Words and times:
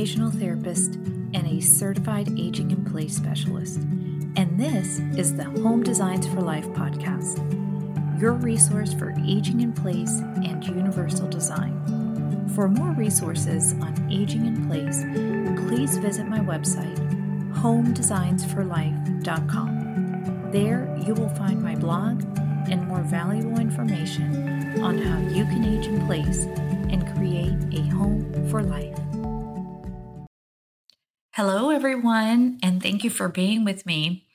occupational 0.00 0.30
therapist 0.30 0.94
and 1.34 1.46
a 1.46 1.60
certified 1.60 2.26
aging 2.38 2.70
in 2.70 2.82
place 2.86 3.14
specialist. 3.14 3.76
And 4.34 4.58
this 4.58 4.98
is 5.18 5.36
the 5.36 5.44
Home 5.44 5.82
Designs 5.82 6.26
for 6.26 6.40
Life 6.40 6.66
podcast, 6.68 7.36
your 8.18 8.32
resource 8.32 8.94
for 8.94 9.14
aging 9.26 9.60
in 9.60 9.74
place 9.74 10.20
and 10.20 10.64
universal 10.64 11.28
design. 11.28 12.48
For 12.54 12.66
more 12.66 12.92
resources 12.92 13.74
on 13.74 14.08
aging 14.10 14.46
in 14.46 14.66
place, 14.68 15.02
please 15.68 15.98
visit 15.98 16.26
my 16.26 16.38
website, 16.38 16.96
homedesignsforlife.com. 17.56 20.48
There 20.50 20.96
you 21.06 21.12
will 21.12 21.34
find 21.34 21.62
my 21.62 21.74
blog 21.74 22.22
and 22.70 22.88
more 22.88 23.02
valuable 23.02 23.60
information 23.60 24.82
on 24.82 24.96
how 24.96 25.18
you 25.18 25.44
can 25.44 25.62
age 25.62 25.88
in 25.88 26.06
place 26.06 26.46
and 26.88 27.06
create 27.14 27.58
a 27.78 27.82
home 27.90 28.48
for 28.48 28.62
life. 28.62 28.96
Hello, 31.42 31.70
everyone, 31.70 32.58
and 32.62 32.82
thank 32.82 33.02
you 33.02 33.08
for 33.08 33.26
being 33.26 33.64
with 33.64 33.86
me. 33.86 34.26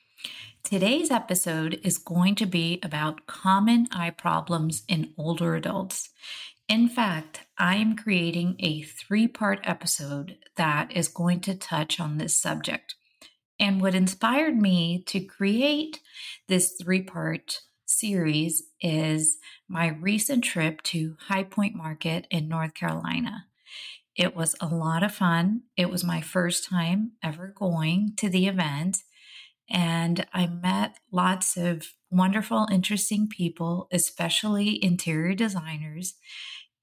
Today's 0.64 1.12
episode 1.12 1.80
is 1.84 2.00
going 2.00 2.34
to 2.34 2.48
be 2.48 2.80
about 2.82 3.28
common 3.28 3.88
eye 3.92 4.10
problems 4.10 4.82
in 4.88 5.14
older 5.16 5.54
adults. 5.54 6.10
In 6.68 6.90
fact, 6.90 7.42
I 7.60 7.76
am 7.76 7.96
creating 7.96 8.56
a 8.58 8.82
three 8.82 9.28
part 9.28 9.60
episode 9.66 10.40
that 10.56 10.98
is 10.98 11.08
going 11.08 11.42
to 11.42 11.54
touch 11.54 12.00
on 12.00 12.18
this 12.18 12.36
subject. 12.36 12.96
And 13.60 13.84
what 13.84 13.94
inspired 13.94 14.60
me 14.60 15.04
to 15.06 15.20
create 15.20 16.00
this 16.48 16.76
three 16.82 17.04
part 17.04 17.62
series 17.86 18.64
is 18.82 19.38
my 19.68 19.90
recent 19.90 20.44
trip 20.44 20.82
to 20.86 21.18
High 21.28 21.44
Point 21.44 21.76
Market 21.76 22.26
in 22.32 22.48
North 22.48 22.74
Carolina. 22.74 23.46
It 24.16 24.36
was 24.36 24.56
a 24.62 24.68
lot 24.68 25.04
of 25.04 25.14
fun. 25.14 25.64
It 25.76 25.90
was 25.90 26.04
my 26.04 26.22
first 26.22 26.70
time 26.70 27.14
ever 27.22 27.54
going 27.56 28.14
to 28.18 28.30
the 28.30 28.48
event, 28.48 29.00
and 29.70 30.26
I 30.34 30.48
met 30.48 30.98
lots 31.12 31.58
of 31.58 31.88
wonderful, 32.10 32.68
interesting 32.72 33.28
people, 33.28 33.88
especially 33.92 34.84
interior 34.84 35.36
designers. 35.36 36.16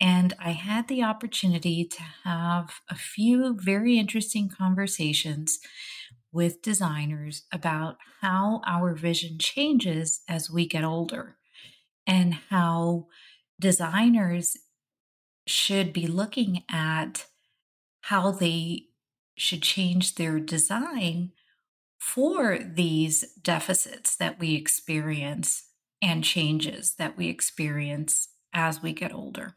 And 0.00 0.34
I 0.38 0.50
had 0.50 0.88
the 0.88 1.04
opportunity 1.04 1.84
to 1.84 2.02
have 2.24 2.80
a 2.90 2.96
few 2.96 3.56
very 3.56 3.98
interesting 3.98 4.48
conversations 4.48 5.60
with 6.32 6.60
designers 6.60 7.44
about 7.52 7.98
how 8.20 8.62
our 8.66 8.94
vision 8.94 9.38
changes 9.38 10.22
as 10.28 10.50
we 10.50 10.66
get 10.66 10.82
older 10.82 11.36
and 12.06 12.34
how 12.50 13.06
designers 13.60 14.56
should 15.46 15.92
be 15.92 16.06
looking 16.06 16.64
at 16.70 17.26
how 18.02 18.30
they 18.30 18.86
should 19.36 19.62
change 19.62 20.14
their 20.14 20.38
design 20.38 21.32
for 21.98 22.58
these 22.58 23.32
deficits 23.42 24.16
that 24.16 24.38
we 24.38 24.54
experience 24.54 25.68
and 26.00 26.24
changes 26.24 26.94
that 26.96 27.16
we 27.16 27.28
experience 27.28 28.28
as 28.52 28.82
we 28.82 28.92
get 28.92 29.14
older. 29.14 29.56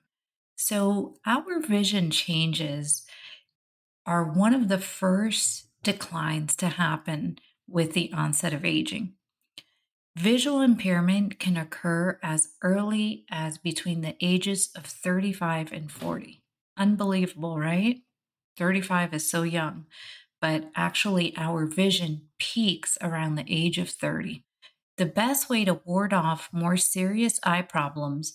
So, 0.56 1.18
our 1.26 1.60
vision 1.60 2.12
changes 2.12 3.04
are 4.06 4.24
one 4.24 4.54
of 4.54 4.68
the 4.70 4.78
first 4.78 5.68
declines 5.84 6.56
to 6.58 6.68
happen 6.68 7.40
with 7.68 7.94
the 7.94 8.12
onset 8.14 8.54
of 8.54 8.64
aging. 8.64 9.14
Visual 10.18 10.62
impairment 10.62 11.40
can 11.40 11.58
occur 11.58 12.18
as 12.24 12.54
early 12.62 13.26
as 13.30 13.58
between 13.58 14.00
the 14.00 14.16
ages 14.22 14.70
of 14.74 14.86
35 14.86 15.74
and 15.74 15.92
40. 15.92 16.42
Unbelievable, 16.78 17.60
right? 17.60 17.98
35 18.58 19.14
is 19.14 19.30
so 19.30 19.44
young, 19.44 19.86
but 20.40 20.72
actually, 20.74 21.36
our 21.36 21.66
vision 21.66 22.30
peaks 22.40 22.98
around 23.02 23.36
the 23.36 23.46
age 23.50 23.78
of 23.78 23.90
30. 23.90 24.46
The 24.98 25.06
best 25.06 25.50
way 25.50 25.66
to 25.66 25.82
ward 25.84 26.14
off 26.14 26.48
more 26.54 26.78
serious 26.78 27.38
eye 27.44 27.64
problems 27.64 28.34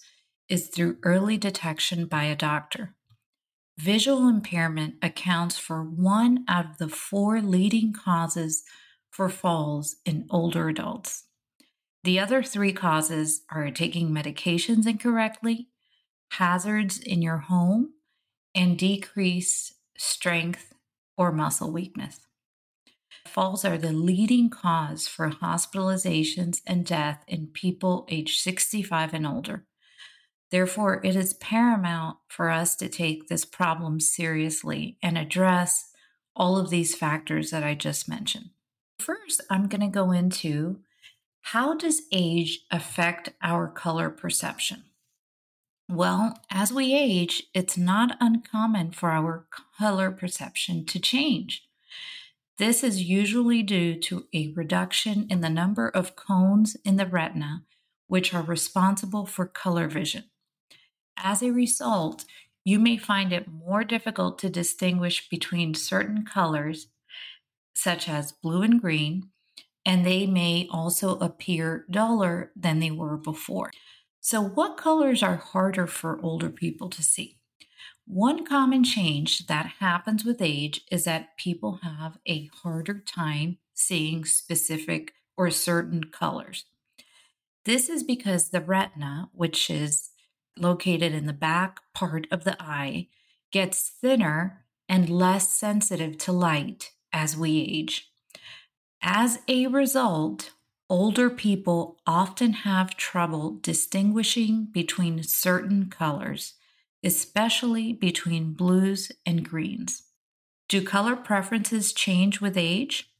is 0.51 0.69
through 0.69 0.99
early 1.03 1.39
detection 1.39 2.05
by 2.05 2.25
a 2.25 2.37
doctor. 2.37 2.95
Visual 3.79 4.29
impairment 4.29 4.97
accounts 5.01 5.57
for 5.57 5.83
one 5.83 6.45
out 6.47 6.67
of 6.67 6.77
the 6.77 6.91
four 6.91 7.41
leading 7.41 7.95
causes 7.95 8.65
for 9.11 9.31
falls 9.31 9.97
in 10.05 10.27
older 10.29 10.69
adults. 10.69 11.25
The 12.03 12.19
other 12.19 12.43
three 12.43 12.73
causes 12.73 13.43
are 13.51 13.71
taking 13.71 14.11
medications 14.11 14.87
incorrectly, 14.87 15.69
hazards 16.33 16.99
in 16.99 17.21
your 17.21 17.39
home, 17.39 17.93
and 18.55 18.79
decreased 18.79 19.75
strength 19.99 20.73
or 21.19 21.31
muscle 21.31 21.71
weakness. 21.71 22.21
Falls 23.27 23.65
are 23.65 23.77
the 23.77 23.93
leading 23.93 24.49
cause 24.49 25.07
for 25.07 25.31
hospitalizations 25.31 26.63
and 26.67 26.87
death 26.87 27.23
in 27.29 27.49
people 27.49 28.07
age 28.09 28.39
65 28.39 29.13
and 29.13 29.27
older. 29.27 29.67
Therefore, 30.51 31.01
it 31.05 31.15
is 31.15 31.35
paramount 31.35 32.17
for 32.29 32.51
us 32.51 32.75
to 32.77 32.89
take 32.89 33.29
this 33.29 33.45
problem 33.45 34.01
seriously 34.01 34.97
and 35.03 35.17
address 35.17 35.91
all 36.35 36.57
of 36.57 36.71
these 36.71 36.95
factors 36.95 37.51
that 37.51 37.63
I 37.63 37.75
just 37.75 38.09
mentioned. 38.09 38.51
First, 38.99 39.43
I'm 39.51 39.69
going 39.69 39.83
to 39.83 39.87
go 39.87 40.11
into 40.11 40.81
how 41.43 41.75
does 41.75 42.03
age 42.13 42.61
affect 42.71 43.31
our 43.43 43.67
color 43.69 44.11
perception? 44.11 44.85
Well, 45.89 46.39
as 46.51 46.73
we 46.73 46.95
age, 46.95 47.45
it's 47.53 47.77
not 47.77 48.17
uncommon 48.21 48.93
for 48.93 49.11
our 49.11 49.47
color 49.77 50.13
perception 50.13 50.87
to 50.87 51.01
change. 51.01 51.65
This 52.59 52.85
is 52.85 53.03
usually 53.03 53.63
due 53.63 53.99
to 54.01 54.27
a 54.33 54.53
reduction 54.55 55.27
in 55.29 55.41
the 55.41 55.49
number 55.49 55.89
of 55.89 56.15
cones 56.15 56.77
in 56.85 56.97
the 56.97 57.07
retina, 57.07 57.65
which 58.07 58.33
are 58.33 58.43
responsible 58.43 59.27
for 59.27 59.47
color 59.47 59.89
vision. 59.89 60.25
As 61.17 61.43
a 61.43 61.51
result, 61.51 62.25
you 62.65 62.79
may 62.79 62.97
find 62.97 63.33
it 63.33 63.49
more 63.49 63.83
difficult 63.83 64.39
to 64.41 64.51
distinguish 64.51 65.29
between 65.29 65.75
certain 65.75 66.25
colors, 66.25 66.89
such 67.75 68.09
as 68.09 68.33
blue 68.33 68.63
and 68.63 68.81
green, 68.81 69.31
and 69.91 70.07
they 70.07 70.25
may 70.25 70.69
also 70.71 71.19
appear 71.19 71.85
duller 71.91 72.53
than 72.55 72.79
they 72.79 72.93
were 72.93 73.17
before. 73.17 73.73
So, 74.21 74.41
what 74.41 74.77
colors 74.77 75.21
are 75.21 75.35
harder 75.35 75.89
for 75.89 76.23
older 76.23 76.49
people 76.49 76.89
to 76.91 77.03
see? 77.03 77.39
One 78.07 78.47
common 78.47 78.85
change 78.85 79.49
that 79.49 79.75
happens 79.81 80.25
with 80.25 80.41
age 80.41 80.83
is 80.93 81.03
that 81.07 81.37
people 81.37 81.81
have 81.83 82.19
a 82.25 82.49
harder 82.63 83.01
time 83.01 83.59
seeing 83.75 84.25
specific 84.25 85.11
or 85.37 85.51
certain 85.51 86.05
colors. 86.05 86.67
This 87.65 87.89
is 87.89 88.05
because 88.05 88.51
the 88.51 88.61
retina, 88.61 89.29
which 89.33 89.71
is 89.71 90.11
located 90.57 91.13
in 91.13 91.27
the 91.27 91.33
back 91.33 91.81
part 91.95 92.29
of 92.31 92.45
the 92.45 92.57
eye, 92.63 93.09
gets 93.51 93.91
thinner 94.01 94.67
and 94.89 95.11
less 95.11 95.53
sensitive 95.53 96.17
to 96.19 96.31
light 96.31 96.93
as 97.13 97.37
we 97.37 97.59
age. 97.59 98.10
As 99.03 99.39
a 99.49 99.67
result, 99.67 100.53
older 100.89 101.31
people 101.31 101.99
often 102.07 102.53
have 102.53 102.97
trouble 102.97 103.59
distinguishing 103.63 104.69
between 104.71 105.23
certain 105.23 105.89
colors, 105.89 106.55
especially 107.03 107.93
between 107.95 108.53
blues 108.53 109.11
and 109.25 109.49
greens. 109.49 110.03
Do 110.69 110.85
color 110.85 111.17
preferences 111.17 111.93
change 111.93 112.41
with 112.41 112.57
age? 112.57 113.11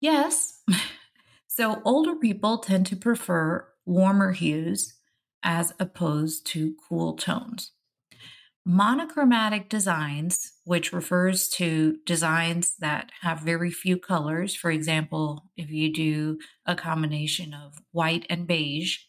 Yes. 0.00 0.62
so, 1.46 1.82
older 1.84 2.14
people 2.14 2.58
tend 2.58 2.86
to 2.86 2.96
prefer 2.96 3.66
warmer 3.84 4.32
hues 4.32 4.94
as 5.42 5.74
opposed 5.80 6.46
to 6.46 6.76
cool 6.88 7.14
tones. 7.14 7.72
Monochromatic 8.66 9.68
designs, 9.68 10.52
which 10.64 10.92
refers 10.92 11.50
to 11.50 11.98
designs 12.06 12.74
that 12.78 13.10
have 13.20 13.40
very 13.40 13.70
few 13.70 13.98
colors, 13.98 14.54
for 14.54 14.70
example, 14.70 15.50
if 15.54 15.70
you 15.70 15.92
do 15.92 16.38
a 16.64 16.74
combination 16.74 17.52
of 17.52 17.82
white 17.92 18.24
and 18.30 18.46
beige, 18.46 19.00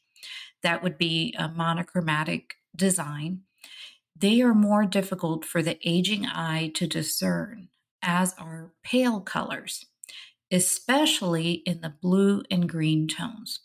that 0.61 0.83
would 0.83 0.97
be 0.97 1.33
a 1.39 1.47
monochromatic 1.47 2.55
design. 2.75 3.41
They 4.13 4.41
are 4.41 4.53
more 4.53 4.85
difficult 4.85 5.45
for 5.45 5.61
the 5.61 5.79
aging 5.87 6.25
eye 6.25 6.71
to 6.75 6.85
discern, 6.85 7.69
as 8.01 8.35
are 8.37 8.73
pale 8.83 9.21
colors, 9.21 9.85
especially 10.51 11.63
in 11.65 11.79
the 11.79 11.93
blue 12.01 12.43
and 12.51 12.67
green 12.67 13.07
tones. 13.07 13.61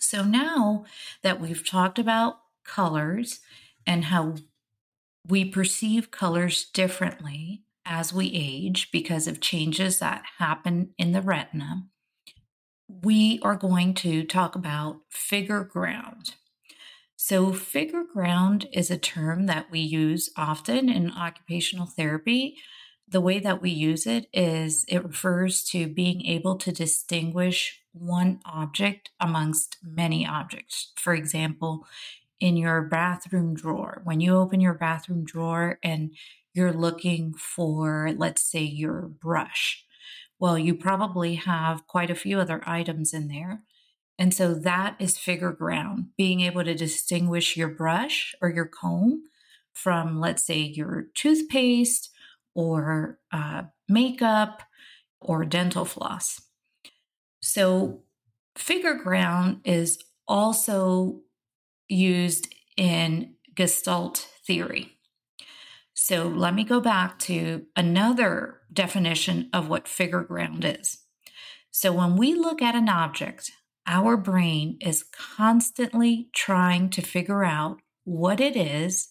So 0.00 0.24
now 0.24 0.86
that 1.22 1.40
we've 1.40 1.68
talked 1.68 2.00
about 2.00 2.38
colors 2.64 3.40
and 3.86 4.04
how 4.04 4.36
we 5.28 5.44
perceive 5.44 6.10
colors 6.10 6.64
differently 6.72 7.62
as 7.84 8.12
we 8.12 8.30
age 8.34 8.90
because 8.92 9.26
of 9.26 9.40
changes 9.40 9.98
that 9.98 10.22
happen 10.38 10.90
in 10.98 11.12
the 11.12 11.22
retina, 11.22 11.84
we 12.88 13.38
are 13.42 13.56
going 13.56 13.94
to 13.94 14.24
talk 14.24 14.54
about 14.54 15.00
figure 15.10 15.64
ground. 15.64 16.34
So, 17.16 17.52
figure 17.52 18.04
ground 18.04 18.68
is 18.72 18.90
a 18.90 18.98
term 18.98 19.46
that 19.46 19.70
we 19.70 19.80
use 19.80 20.30
often 20.36 20.88
in 20.88 21.10
occupational 21.10 21.86
therapy 21.86 22.56
the 23.10 23.20
way 23.20 23.38
that 23.38 23.62
we 23.62 23.70
use 23.70 24.06
it 24.06 24.26
is 24.32 24.84
it 24.88 25.04
refers 25.04 25.64
to 25.64 25.86
being 25.86 26.24
able 26.26 26.56
to 26.56 26.72
distinguish 26.72 27.80
one 27.92 28.40
object 28.44 29.10
amongst 29.18 29.78
many 29.82 30.26
objects. 30.26 30.92
For 30.96 31.14
example, 31.14 31.86
in 32.40 32.56
your 32.56 32.82
bathroom 32.82 33.54
drawer, 33.54 34.00
when 34.04 34.20
you 34.20 34.36
open 34.36 34.60
your 34.60 34.74
bathroom 34.74 35.24
drawer 35.24 35.78
and 35.82 36.14
you're 36.54 36.72
looking 36.72 37.34
for, 37.34 38.12
let's 38.16 38.42
say, 38.42 38.62
your 38.62 39.02
brush, 39.02 39.84
well, 40.38 40.58
you 40.58 40.74
probably 40.74 41.34
have 41.34 41.86
quite 41.86 42.10
a 42.10 42.14
few 42.14 42.38
other 42.38 42.62
items 42.66 43.12
in 43.12 43.28
there. 43.28 43.62
And 44.18 44.34
so 44.34 44.54
that 44.54 44.96
is 44.98 45.18
figure 45.18 45.52
ground, 45.52 46.08
being 46.16 46.40
able 46.40 46.64
to 46.64 46.74
distinguish 46.74 47.56
your 47.56 47.68
brush 47.68 48.34
or 48.40 48.50
your 48.50 48.66
comb 48.66 49.22
from, 49.72 50.20
let's 50.20 50.44
say, 50.44 50.58
your 50.58 51.06
toothpaste 51.14 52.10
or 52.54 53.18
uh, 53.32 53.62
makeup 53.88 54.62
or 55.20 55.44
dental 55.44 55.84
floss. 55.84 56.40
So, 57.40 58.02
figure 58.56 58.94
ground 58.94 59.60
is 59.64 60.02
also 60.26 61.20
used 61.88 62.54
in 62.76 63.34
Gestalt 63.54 64.28
theory. 64.46 64.98
So, 65.94 66.28
let 66.28 66.54
me 66.54 66.62
go 66.62 66.80
back 66.80 67.18
to 67.20 67.66
another 67.74 68.60
definition 68.72 69.50
of 69.52 69.68
what 69.68 69.88
figure 69.88 70.22
ground 70.22 70.64
is. 70.64 70.98
So, 71.70 71.92
when 71.92 72.16
we 72.16 72.34
look 72.34 72.62
at 72.62 72.76
an 72.76 72.88
object, 72.88 73.50
our 73.86 74.16
brain 74.16 74.78
is 74.80 75.02
constantly 75.02 76.28
trying 76.34 76.90
to 76.90 77.02
figure 77.02 77.42
out 77.42 77.80
what 78.04 78.40
it 78.40 78.56
is 78.56 79.08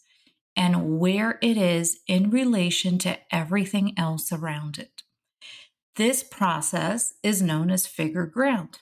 and 0.55 0.97
where 0.99 1.37
it 1.41 1.57
is 1.57 1.99
in 2.07 2.29
relation 2.29 2.97
to 2.99 3.17
everything 3.31 3.93
else 3.97 4.31
around 4.31 4.77
it. 4.77 5.03
This 5.95 6.23
process 6.23 7.13
is 7.23 7.41
known 7.41 7.69
as 7.69 7.87
figure 7.87 8.25
ground. 8.25 8.79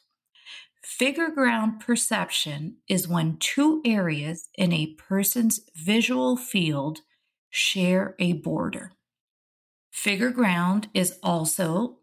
Figure 0.86 1.30
ground 1.30 1.80
perception 1.80 2.78
is 2.88 3.08
when 3.08 3.38
two 3.38 3.82
areas 3.84 4.50
in 4.56 4.72
a 4.72 4.94
person's 4.94 5.60
visual 5.76 6.38
field 6.38 7.00
share 7.50 8.16
a 8.20 8.34
border. 8.34 8.92
Figure 9.90 10.30
ground 10.30 10.88
is 10.94 11.18
also, 11.24 11.98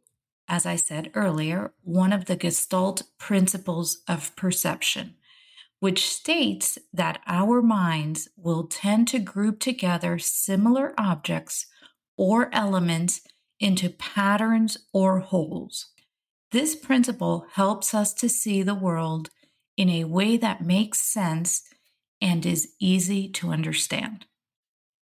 as 0.48 0.66
I 0.66 0.74
said 0.74 1.12
earlier, 1.14 1.72
one 1.82 2.12
of 2.12 2.24
the 2.24 2.34
Gestalt 2.34 3.04
principles 3.18 4.02
of 4.08 4.34
perception 4.34 5.14
which 5.78 6.06
states 6.06 6.78
that 6.92 7.20
our 7.26 7.60
minds 7.60 8.28
will 8.36 8.68
tend 8.68 9.08
to 9.08 9.18
group 9.18 9.58
together 9.58 10.16
similar 10.16 10.94
objects 10.96 11.66
or 12.16 12.48
elements 12.52 13.20
into 13.58 13.90
patterns 13.90 14.78
or 14.92 15.18
wholes. 15.18 15.91
This 16.52 16.76
principle 16.76 17.46
helps 17.52 17.94
us 17.94 18.14
to 18.14 18.28
see 18.28 18.62
the 18.62 18.74
world 18.74 19.30
in 19.76 19.88
a 19.88 20.04
way 20.04 20.36
that 20.36 20.64
makes 20.64 21.00
sense 21.00 21.62
and 22.20 22.46
is 22.46 22.72
easy 22.78 23.28
to 23.30 23.50
understand. 23.50 24.26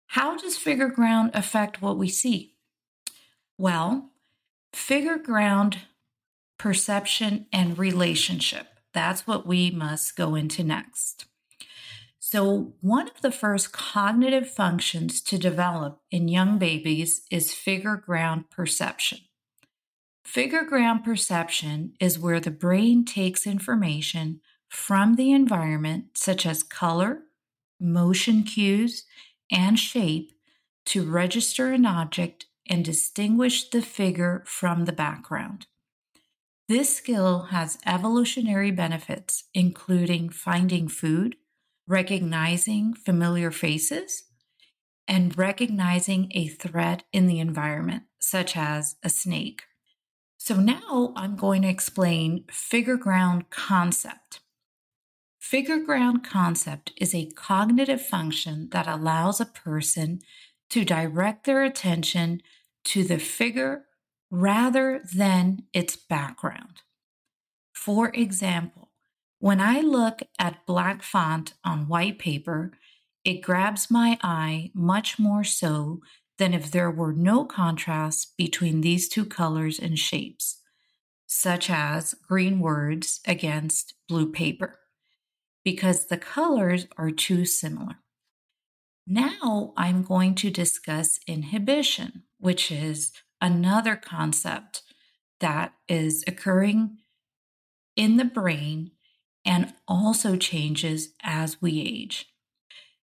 How 0.08 0.38
does 0.38 0.58
figure 0.58 0.90
ground 0.90 1.32
affect 1.34 1.82
what 1.82 1.98
we 1.98 2.10
see? 2.10 2.56
Well, 3.58 4.12
figure 4.74 5.18
ground 5.18 5.80
perception 6.58 7.48
and 7.52 7.78
relationship 7.78 8.68
that's 8.96 9.28
what 9.28 9.46
we 9.46 9.70
must 9.70 10.16
go 10.16 10.36
into 10.36 10.64
next. 10.64 11.26
So, 12.18 12.74
one 12.80 13.10
of 13.10 13.22
the 13.22 13.32
first 13.32 13.74
cognitive 13.74 14.50
functions 14.50 15.22
to 15.24 15.38
develop 15.38 16.00
in 16.10 16.30
young 16.30 16.58
babies 16.58 17.22
is 17.30 17.54
figure 17.54 17.98
ground 17.98 18.50
perception. 18.50 19.20
Figure 20.26 20.64
ground 20.64 21.04
perception 21.04 21.94
is 22.00 22.18
where 22.18 22.40
the 22.40 22.52
brain 22.52 23.06
takes 23.06 23.46
information 23.46 24.42
from 24.68 25.16
the 25.16 25.32
environment, 25.32 26.18
such 26.18 26.48
as 26.48 26.64
color, 26.64 27.22
motion 27.80 28.42
cues, 28.42 29.06
and 29.52 29.78
shape, 29.78 30.32
to 30.88 31.10
register 31.10 31.72
an 31.72 31.86
object 31.86 32.48
and 32.68 32.84
distinguish 32.84 33.70
the 33.70 33.84
figure 33.84 34.44
from 34.48 34.86
the 34.86 34.92
background. 34.92 35.68
This 36.68 36.98
skill 36.98 37.44
has 37.52 37.78
evolutionary 37.86 38.72
benefits, 38.72 39.44
including 39.54 40.30
finding 40.30 40.88
food, 40.88 41.36
recognizing 41.88 42.96
familiar 42.96 43.52
faces, 43.52 44.24
and 45.08 45.38
recognizing 45.38 46.32
a 46.34 46.48
threat 46.48 47.04
in 47.14 47.28
the 47.28 47.40
environment, 47.40 48.04
such 48.20 48.58
as 48.58 48.96
a 49.04 49.10
snake. 49.10 49.62
So 50.46 50.58
now 50.58 51.12
I'm 51.16 51.36
going 51.36 51.64
to 51.64 51.68
explain 51.68 52.44
figure 52.52 52.98
ground 52.98 53.50
concept. 53.50 54.42
Figure 55.40 55.80
ground 55.80 56.24
concept 56.24 56.94
is 56.98 57.16
a 57.16 57.32
cognitive 57.32 58.00
function 58.00 58.70
that 58.70 58.86
allows 58.86 59.42
a 59.42 59.48
person 59.48 60.20
to 60.70 60.86
direct 60.86 61.48
their 61.48 61.64
attention 61.64 62.44
to 62.84 63.04
the 63.04 63.18
figure 63.18 63.86
rather 64.30 65.02
than 65.16 65.64
its 65.74 65.96
background. 65.96 66.84
For 67.74 68.12
example, 68.14 68.92
when 69.40 69.60
I 69.60 69.82
look 69.82 70.22
at 70.38 70.68
black 70.68 71.02
font 71.02 71.56
on 71.64 71.88
white 71.88 72.20
paper, 72.20 72.74
it 73.24 73.42
grabs 73.42 73.90
my 73.90 74.20
eye 74.22 74.70
much 74.76 75.18
more 75.18 75.44
so 75.44 76.02
than 76.38 76.54
if 76.54 76.72
there 76.72 76.92
were 76.92 77.14
no 77.14 77.46
contrast 77.46 78.36
between 78.38 78.82
these 78.82 79.08
two 79.08 79.26
colors 79.26 79.80
and 79.80 79.98
shapes, 79.98 80.62
such 81.26 81.70
as 81.70 82.14
green 82.28 82.60
words 82.60 83.22
against 83.26 83.94
blue 84.08 84.32
paper, 84.32 84.80
because 85.64 86.08
the 86.08 86.18
colors 86.18 86.88
are 86.98 87.12
too 87.12 87.46
similar. 87.46 87.98
Now 89.08 89.74
I'm 89.78 90.04
going 90.04 90.36
to 90.36 90.50
discuss 90.50 91.20
inhibition, 91.28 92.24
which 92.40 92.72
is 92.72 93.12
another 93.42 93.96
concept 93.96 94.82
that 95.40 95.74
is 95.88 96.24
occurring 96.28 96.98
in 97.96 98.18
the 98.18 98.26
brain 98.26 98.92
and 99.46 99.74
also 99.88 100.36
changes 100.36 101.10
as 101.24 101.62
we 101.62 101.80
age. 101.82 102.28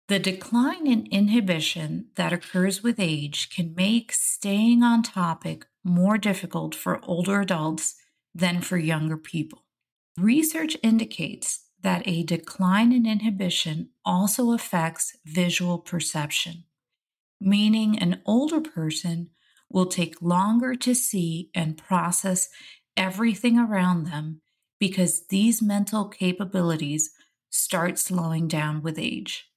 The 0.10 0.18
decline 0.18 0.88
in 0.88 1.06
inhibition 1.12 2.08
that 2.16 2.34
occurs 2.34 2.82
with 2.82 3.00
age 3.00 3.52
can 3.52 3.76
make 3.76 4.12
staying 4.12 4.82
on 4.82 5.04
topic 5.04 5.68
more 5.84 6.18
difficult 6.18 6.74
for 6.74 7.00
older 7.06 7.42
adults 7.42 7.94
than 8.34 8.62
for 8.62 8.80
younger 8.80 9.18
people. 9.18 9.66
Research 10.18 10.76
indicates 10.82 11.64
that 11.84 12.08
a 12.08 12.24
decline 12.24 12.92
in 12.92 13.06
inhibition 13.06 13.92
also 14.04 14.52
affects 14.52 15.16
visual 15.28 15.78
perception, 15.78 16.64
meaning 17.40 18.00
an 18.00 18.24
older 18.26 18.62
person 18.62 19.30
will 19.70 19.86
take 19.86 20.24
longer 20.24 20.74
to 20.74 20.96
see 20.96 21.52
and 21.54 21.78
process 21.78 22.50
everything 22.98 23.60
around 23.60 24.06
them 24.06 24.42
because 24.80 25.28
these 25.28 25.62
mental 25.62 26.08
capabilities 26.08 27.12
start 27.52 28.00
slowing 28.00 28.48
down 28.48 28.82
with 28.82 28.98
age. 28.98 29.49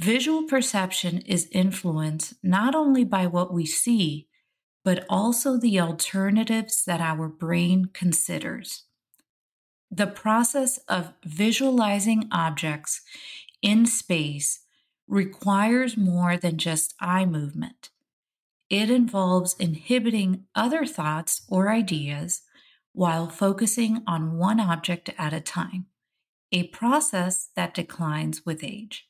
Visual 0.00 0.44
perception 0.44 1.18
is 1.22 1.48
influenced 1.50 2.34
not 2.42 2.74
only 2.74 3.04
by 3.04 3.26
what 3.26 3.52
we 3.52 3.66
see, 3.66 4.28
but 4.84 5.04
also 5.08 5.58
the 5.58 5.80
alternatives 5.80 6.84
that 6.84 7.00
our 7.00 7.28
brain 7.28 7.90
considers. 7.92 8.84
The 9.90 10.06
process 10.06 10.78
of 10.88 11.14
visualizing 11.24 12.28
objects 12.30 13.00
in 13.60 13.86
space 13.86 14.60
requires 15.08 15.96
more 15.96 16.36
than 16.36 16.58
just 16.58 16.94
eye 17.00 17.26
movement. 17.26 17.90
It 18.70 18.90
involves 18.90 19.56
inhibiting 19.58 20.44
other 20.54 20.86
thoughts 20.86 21.42
or 21.48 21.70
ideas 21.70 22.42
while 22.92 23.28
focusing 23.28 24.02
on 24.06 24.38
one 24.38 24.60
object 24.60 25.10
at 25.18 25.32
a 25.32 25.40
time, 25.40 25.86
a 26.52 26.68
process 26.68 27.48
that 27.56 27.74
declines 27.74 28.46
with 28.46 28.62
age. 28.62 29.08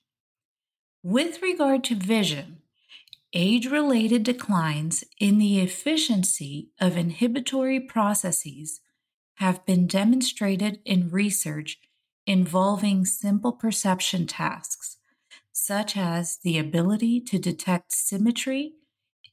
With 1.02 1.42
regard 1.42 1.84
to 1.84 1.94
vision, 1.94 2.58
age 3.32 3.66
related 3.66 4.24
declines 4.24 5.04
in 5.20 5.38
the 5.38 5.60
efficiency 5.60 6.70
of 6.80 6.96
inhibitory 6.96 7.78
processes 7.78 8.80
have 9.36 9.64
been 9.64 9.86
demonstrated 9.86 10.80
in 10.84 11.10
research 11.10 11.78
involving 12.26 13.04
simple 13.04 13.52
perception 13.52 14.26
tasks, 14.26 14.96
such 15.52 15.96
as 15.96 16.38
the 16.42 16.58
ability 16.58 17.20
to 17.20 17.38
detect 17.38 17.92
symmetry 17.92 18.72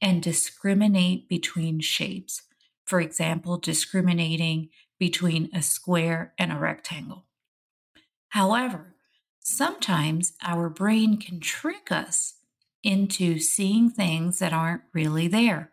and 0.00 0.22
discriminate 0.22 1.28
between 1.28 1.80
shapes. 1.80 2.42
For 2.84 3.00
example, 3.00 3.58
discriminating 3.58 4.68
between 5.00 5.50
a 5.52 5.62
square 5.62 6.32
and 6.38 6.52
a 6.52 6.58
rectangle. 6.58 7.26
However, 8.28 8.95
sometimes 9.48 10.32
our 10.42 10.68
brain 10.68 11.16
can 11.16 11.38
trick 11.38 11.92
us 11.92 12.34
into 12.82 13.38
seeing 13.38 13.88
things 13.88 14.40
that 14.40 14.52
aren't 14.52 14.82
really 14.92 15.28
there. 15.28 15.70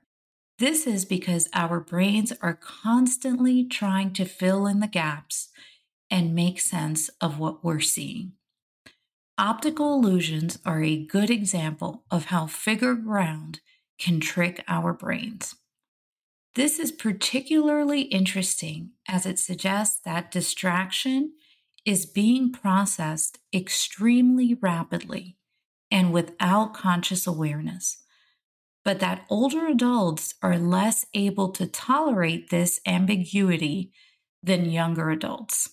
This 0.60 0.86
is 0.86 1.06
because 1.06 1.50
our 1.56 1.80
brains 1.80 2.32
are 2.40 2.54
constantly 2.54 3.66
trying 3.66 4.14
to 4.14 4.26
fill 4.26 4.68
in 4.68 4.80
the 4.80 4.88
gaps 4.88 5.50
and 6.12 6.36
make 6.36 6.62
sense 6.62 7.10
of 7.20 7.40
what 7.40 7.64
we're 7.64 7.80
seeing. 7.80 8.34
Optical 9.40 9.96
illusions 9.96 10.60
are 10.64 10.84
a 10.84 11.04
good 11.04 11.32
example 11.32 12.04
of 12.12 12.26
how 12.26 12.46
figure 12.46 12.94
ground 12.94 13.60
can 13.98 14.20
trick 14.20 14.64
our 14.68 14.94
brains. 14.94 15.56
This 16.54 16.78
is 16.78 16.92
particularly 16.92 18.02
interesting 18.02 18.92
as 19.08 19.26
it 19.26 19.40
suggests 19.40 20.00
that 20.06 20.30
distraction 20.30 21.34
is 21.86 22.06
being 22.06 22.52
processed 22.52 23.40
extremely 23.54 24.54
rapidly 24.62 25.38
and 25.92 26.14
without 26.14 26.74
conscious 26.74 27.28
awareness, 27.28 28.04
but 28.84 29.00
that 29.00 29.26
older 29.30 29.68
adults 29.68 30.36
are 30.42 30.58
less 30.58 31.06
able 31.14 31.50
to 31.50 31.68
tolerate 31.68 32.50
this 32.50 32.80
ambiguity 32.86 33.92
than 34.42 34.70
younger 34.70 35.10
adults. 35.10 35.70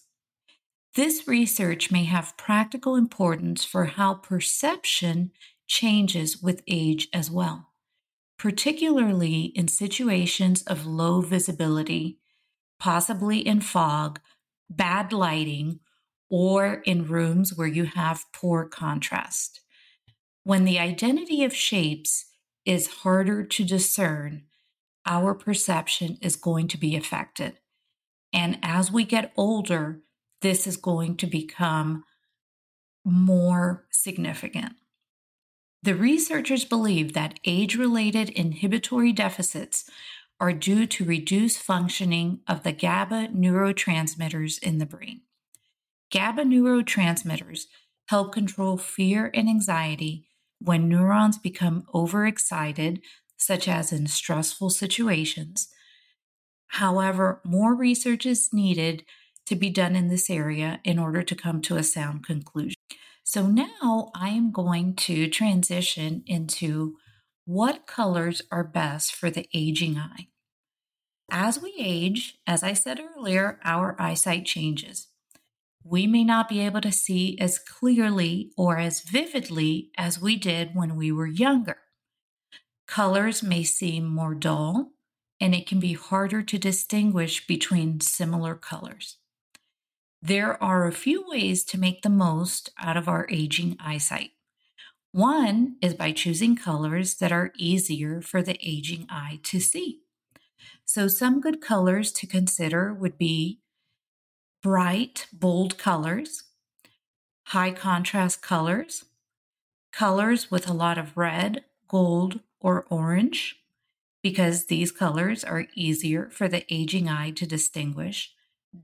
This 0.97 1.27
research 1.29 1.91
may 1.91 2.05
have 2.05 2.37
practical 2.37 2.97
importance 2.97 3.65
for 3.65 3.87
how 3.87 4.15
perception 4.15 5.31
changes 5.67 6.43
with 6.43 6.63
age 6.67 7.09
as 7.13 7.31
well 7.31 7.71
particularly 8.41 9.53
in 9.55 9.69
situations 9.69 10.63
of 10.63 10.87
low 10.87 11.21
visibility, 11.21 12.19
possibly 12.79 13.39
in 13.39 13.61
fog, 13.61 14.19
bad 14.71 15.13
lighting, 15.13 15.79
or 16.31 16.75
in 16.87 17.07
rooms 17.07 17.53
where 17.55 17.67
you 17.67 17.85
have 17.85 18.25
poor 18.33 18.65
contrast. 18.65 19.61
When 20.45 20.65
the 20.65 20.79
identity 20.79 21.45
of 21.45 21.55
shapes 21.55 22.27
is 22.65 22.87
harder 23.03 23.45
to 23.45 23.65
discern, 23.65 24.45
our 25.05 25.35
perception 25.35 26.19
is 26.23 26.37
going 26.37 26.69
to 26.69 26.79
be 26.79 26.97
affected. 26.97 27.59
And 28.33 28.59
as 28.63 28.93
we 28.93 29.05
get 29.05 29.33
older, 29.37 30.01
this 30.41 30.67
is 30.67 30.77
going 30.77 31.17
to 31.19 31.27
become 31.27 32.05
more 33.05 33.87
significant. 33.91 34.75
The 35.83 35.95
researchers 35.95 36.65
believe 36.65 37.15
that 37.15 37.41
age 37.45 37.77
related 37.77 38.29
inhibitory 38.29 39.13
deficits 39.13 39.91
are 40.39 40.53
due 40.53 40.87
to 40.87 41.05
reduced 41.05 41.59
functioning 41.59 42.41
of 42.47 42.63
the 42.63 42.73
GABA 42.73 43.29
neurotransmitters 43.29 44.63
in 44.63 44.79
the 44.79 44.87
brain. 44.87 45.23
GABA 46.11 46.43
neurotransmitters 46.43 47.67
help 48.09 48.33
control 48.33 48.77
fear 48.77 49.31
and 49.33 49.49
anxiety 49.49 50.27
when 50.59 50.89
neurons 50.89 51.39
become 51.39 51.85
overexcited, 51.95 53.01
such 53.37 53.69
as 53.69 53.93
in 53.93 54.07
stressful 54.07 54.71
situations. 54.71 55.69
However, 56.69 57.41
more 57.45 57.75
research 57.75 58.27
is 58.27 58.53
needed 58.53 59.05
to 59.47 59.57
be 59.57 59.71
done 59.71 59.97
in 59.97 60.09
this 60.09 60.29
area 60.29 60.81
in 60.85 60.99
order 60.99 61.23
to 61.23 61.35
come 61.35 61.61
to 61.63 61.77
a 61.77 61.83
sound 61.83 62.25
conclusion. 62.25 62.77
So 63.25 63.47
now 63.47 64.11
I 64.15 64.31
am 64.31 64.51
going 64.51 64.95
to 64.97 65.29
transition 65.29 66.23
into 66.27 66.97
what 67.45 67.87
colors 67.87 68.43
are 68.51 68.65
best 68.65 69.15
for 69.15 69.31
the 69.31 69.49
aging 69.55 69.97
eye. 69.97 70.29
As 71.31 71.61
we 71.61 71.75
age, 71.79 72.39
as 72.47 72.63
I 72.63 72.73
said 72.73 73.01
earlier, 73.01 73.61
our 73.65 73.95
eyesight 74.01 74.47
changes. 74.47 75.09
We 75.85 76.07
may 76.07 76.25
not 76.25 76.49
be 76.49 76.61
able 76.61 76.81
to 76.83 76.93
see 76.93 77.39
as 77.39 77.59
clearly 77.59 78.53
or 78.57 78.79
as 78.79 79.01
vividly 79.01 79.91
as 79.97 80.21
we 80.21 80.37
did 80.37 80.75
when 80.75 80.97
we 80.97 81.11
were 81.11 81.27
younger. 81.27 81.79
Colors 82.87 83.43
may 83.43 83.63
seem 83.63 84.05
more 84.05 84.35
dull, 84.35 84.93
and 85.41 85.55
it 85.55 85.67
can 85.67 85.81
be 85.81 85.95
harder 85.95 86.43
to 86.43 86.59
distinguish 86.59 87.47
between 87.47 88.01
similar 88.01 88.55
colors. 88.55 89.17
There 90.21 90.63
are 90.63 90.87
a 90.87 90.93
few 90.93 91.25
ways 91.27 91.65
to 91.65 91.79
make 91.81 92.03
the 92.03 92.11
most 92.11 92.71
out 92.79 92.97
of 92.97 93.09
our 93.09 93.27
aging 93.31 93.77
eyesight. 93.81 94.33
One 95.13 95.77
is 95.81 95.95
by 95.95 96.13
choosing 96.13 96.57
colors 96.57 97.15
that 97.17 97.33
are 97.33 97.53
easier 97.57 98.21
for 98.21 98.43
the 98.43 98.59
aging 98.61 99.07
eye 99.09 99.41
to 99.45 99.61
see. 99.61 100.01
So, 100.85 101.09
some 101.09 101.41
good 101.41 101.61
colors 101.61 102.13
to 102.13 102.27
consider 102.27 102.93
would 102.93 103.17
be 103.17 103.60
bright, 104.63 105.27
bold 105.33 105.79
colors, 105.79 106.45
high 107.45 107.73
contrast 107.73 108.43
colors, 108.43 109.05
colors 109.93 110.51
with 110.51 110.69
a 110.69 110.73
lot 110.73 110.99
of 110.99 111.17
red, 111.17 111.65
gold, 111.89 112.41
or 112.61 112.87
orange, 112.91 113.57
because 114.23 114.67
these 114.67 114.93
colors 114.93 115.43
are 115.43 115.67
easier 115.75 116.29
for 116.31 116.47
the 116.47 116.65
aging 116.73 117.09
eye 117.09 117.31
to 117.31 117.47
distinguish 117.47 118.33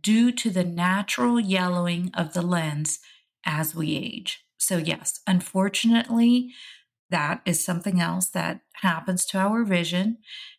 due 0.02 0.32
to 0.32 0.50
the 0.50 0.64
natural 0.64 1.38
yellowing 1.38 2.10
of 2.14 2.32
the 2.32 2.42
lens 2.42 2.98
as 3.44 3.74
we 3.74 3.96
age. 3.96 4.44
So, 4.56 4.78
yes, 4.78 5.20
unfortunately, 5.26 6.52
that 7.10 7.40
is 7.44 7.64
something 7.64 8.00
else 8.00 8.28
that 8.30 8.62
happens 8.82 9.24
to 9.26 9.38
our 9.38 9.62
vision 9.64 10.18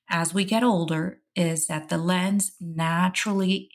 as 0.10 0.34
we 0.34 0.46
get 0.46 0.64
older 0.64 1.20
is 1.36 1.68
that 1.68 1.90
the 1.90 1.98
lens 1.98 2.54
naturally 2.62 3.70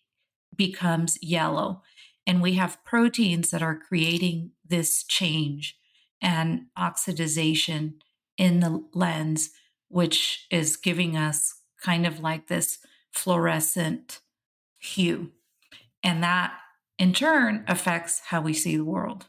becomes 0.56 1.18
yellow 1.22 1.82
and 2.26 2.40
we 2.40 2.54
have 2.54 2.84
proteins 2.84 3.50
that 3.50 3.62
are 3.62 3.78
creating 3.78 4.52
this 4.66 5.02
change 5.04 5.76
and 6.20 6.66
oxidization 6.78 7.94
in 8.36 8.60
the 8.60 8.84
lens 8.94 9.50
which 9.88 10.46
is 10.50 10.76
giving 10.76 11.16
us 11.16 11.60
kind 11.82 12.06
of 12.06 12.20
like 12.20 12.46
this 12.46 12.78
fluorescent 13.10 14.20
hue 14.78 15.30
and 16.02 16.22
that 16.22 16.52
in 16.98 17.12
turn 17.12 17.64
affects 17.66 18.22
how 18.26 18.40
we 18.40 18.52
see 18.52 18.76
the 18.76 18.84
world. 18.84 19.26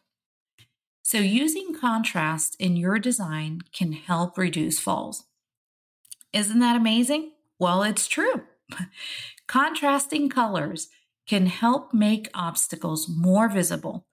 So, 1.02 1.18
using 1.18 1.76
contrast 1.76 2.56
in 2.60 2.78
your 2.78 2.98
design 2.98 3.62
can 3.74 3.92
help 3.92 4.38
reduce 4.38 4.80
falls. 4.80 5.26
Isn't 6.32 6.60
that 6.60 6.76
amazing? 6.76 7.32
Well, 7.60 7.84
it's 7.84 8.08
true. 8.08 8.44
Contrasting 9.48 10.30
colors 10.30 10.88
can 11.28 11.46
help 11.46 11.94
make 11.94 12.30
obstacles 12.34 13.08
more 13.10 13.50
visible, 13.50 14.06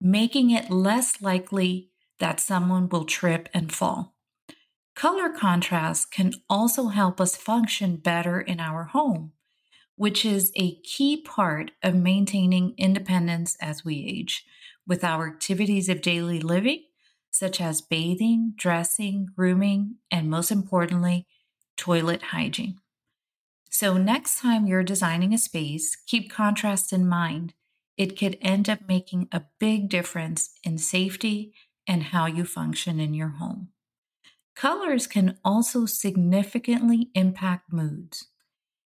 making 0.00 0.50
it 0.50 0.70
less 0.70 1.20
likely 1.22 1.90
that 2.18 2.40
someone 2.40 2.88
will 2.88 3.04
trip 3.04 3.48
and 3.54 3.72
fall. 3.72 4.14
Color 4.94 5.30
contrast 5.30 6.10
can 6.10 6.32
also 6.48 6.88
help 6.88 7.20
us 7.20 7.36
function 7.36 7.96
better 7.96 8.40
in 8.40 8.60
our 8.60 8.84
home 8.84 9.32
which 9.96 10.24
is 10.24 10.52
a 10.54 10.76
key 10.82 11.16
part 11.16 11.70
of 11.82 11.94
maintaining 11.94 12.74
independence 12.76 13.56
as 13.60 13.84
we 13.84 14.04
age 14.06 14.44
with 14.86 15.02
our 15.02 15.26
activities 15.26 15.88
of 15.88 16.02
daily 16.02 16.38
living, 16.38 16.84
such 17.30 17.60
as 17.60 17.80
bathing, 17.80 18.52
dressing, 18.56 19.26
grooming, 19.34 19.96
and 20.10 20.30
most 20.30 20.50
importantly, 20.50 21.26
toilet 21.76 22.22
hygiene. 22.22 22.78
So, 23.70 23.96
next 23.96 24.40
time 24.40 24.66
you're 24.66 24.82
designing 24.82 25.32
a 25.34 25.38
space, 25.38 25.96
keep 26.06 26.30
contrast 26.30 26.92
in 26.92 27.06
mind. 27.06 27.54
It 27.96 28.18
could 28.18 28.38
end 28.40 28.68
up 28.68 28.80
making 28.88 29.28
a 29.32 29.44
big 29.58 29.88
difference 29.88 30.50
in 30.64 30.78
safety 30.78 31.54
and 31.86 32.02
how 32.04 32.26
you 32.26 32.44
function 32.44 33.00
in 33.00 33.14
your 33.14 33.28
home. 33.28 33.68
Colors 34.56 35.06
can 35.06 35.38
also 35.44 35.86
significantly 35.86 37.10
impact 37.14 37.72
moods 37.72 38.28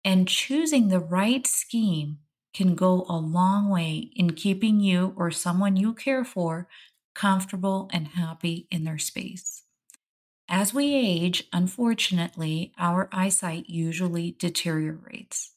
and 0.06 0.28
choosing 0.28 0.88
the 0.90 1.00
right 1.00 1.46
scheme 1.48 2.20
can 2.54 2.76
go 2.76 3.06
a 3.10 3.18
long 3.18 3.70
way 3.70 4.12
in 4.16 4.34
keeping 4.34 4.80
you 4.80 5.14
or 5.18 5.32
someone 5.32 5.76
you 5.76 5.94
care 5.94 6.26
for 6.26 6.68
comfortable 7.16 7.90
and 7.94 8.10
happy 8.10 8.68
in 8.72 8.84
their 8.84 8.98
space. 8.98 9.57
As 10.50 10.74
we 10.74 10.94
age, 10.94 11.44
unfortunately, 11.52 12.72
our 12.78 13.10
eyesight 13.12 13.70
usually 13.70 14.36
deteriorates. 14.40 15.52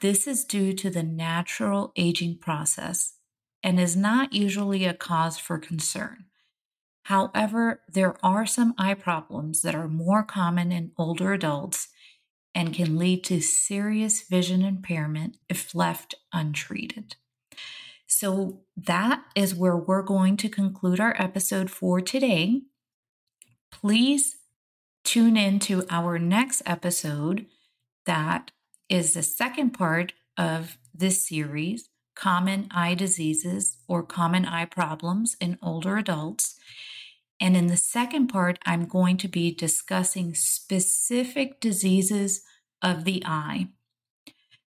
This 0.00 0.26
is 0.26 0.44
due 0.44 0.74
to 0.74 0.90
the 0.90 1.02
natural 1.02 1.92
aging 1.96 2.38
process 2.38 3.14
and 3.62 3.80
is 3.80 3.96
not 3.96 4.32
usually 4.32 4.84
a 4.84 4.92
cause 4.92 5.38
for 5.38 5.58
concern. 5.58 6.24
However, 7.04 7.80
there 7.88 8.16
are 8.24 8.44
some 8.44 8.74
eye 8.76 8.94
problems 8.94 9.62
that 9.62 9.74
are 9.74 9.88
more 9.88 10.22
common 10.22 10.72
in 10.72 10.92
older 10.98 11.32
adults 11.32 11.88
and 12.54 12.74
can 12.74 12.98
lead 12.98 13.24
to 13.24 13.40
serious 13.40 14.22
vision 14.22 14.62
impairment 14.62 15.36
if 15.48 15.74
left 15.74 16.14
untreated. 16.32 17.16
So, 18.06 18.60
that 18.76 19.24
is 19.34 19.54
where 19.54 19.76
we're 19.76 20.02
going 20.02 20.36
to 20.38 20.48
conclude 20.50 21.00
our 21.00 21.14
episode 21.18 21.70
for 21.70 22.00
today. 22.00 22.62
Please 23.72 24.36
tune 25.02 25.36
in 25.36 25.58
to 25.58 25.84
our 25.90 26.18
next 26.18 26.62
episode 26.64 27.46
that 28.06 28.52
is 28.88 29.14
the 29.14 29.22
second 29.22 29.70
part 29.70 30.12
of 30.36 30.78
this 30.94 31.26
series 31.26 31.88
Common 32.14 32.68
Eye 32.70 32.94
Diseases 32.94 33.78
or 33.88 34.02
Common 34.02 34.44
Eye 34.44 34.66
Problems 34.66 35.36
in 35.40 35.58
Older 35.62 35.96
Adults. 35.96 36.54
And 37.40 37.56
in 37.56 37.66
the 37.66 37.76
second 37.76 38.28
part, 38.28 38.58
I'm 38.64 38.84
going 38.84 39.16
to 39.16 39.28
be 39.28 39.52
discussing 39.52 40.34
specific 40.34 41.58
diseases 41.58 42.42
of 42.82 43.04
the 43.04 43.22
eye. 43.26 43.68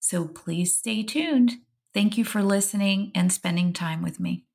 So 0.00 0.26
please 0.26 0.76
stay 0.76 1.02
tuned. 1.02 1.52
Thank 1.92 2.18
you 2.18 2.24
for 2.24 2.42
listening 2.42 3.12
and 3.14 3.32
spending 3.32 3.72
time 3.72 4.02
with 4.02 4.18
me. 4.18 4.46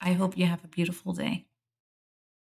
I 0.00 0.14
hope 0.14 0.36
you 0.36 0.46
have 0.46 0.64
a 0.64 0.68
beautiful 0.68 1.12
day. 1.12 1.46